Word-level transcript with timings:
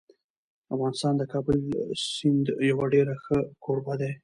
افغانستان 0.73 1.13
د 1.17 1.23
کابل 1.33 1.57
د 1.71 1.73
سیند 2.13 2.45
یو 2.69 2.79
ډېر 2.93 3.07
ښه 3.23 3.37
کوربه 3.63 3.93
دی. 4.01 4.11